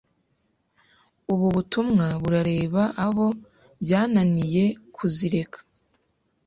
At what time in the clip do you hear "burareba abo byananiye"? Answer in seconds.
2.21-4.63